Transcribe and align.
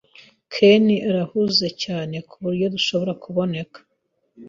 Ken 0.53 0.85
arahuze 1.09 1.67
cyane 1.83 2.15
kuburyo 2.29 2.63
adashobora 2.69 3.11
kuza. 3.23 3.61